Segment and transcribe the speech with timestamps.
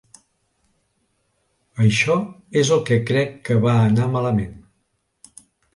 [1.89, 2.17] Això
[2.63, 4.61] és el que crec que va anar malament.